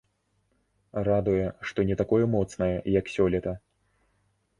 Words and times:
Радуе, 1.07 1.43
што 1.71 1.85
не 1.89 1.97
такое 2.01 2.25
моцнае, 2.37 2.71
як 2.99 3.13
сёлета. 3.17 3.53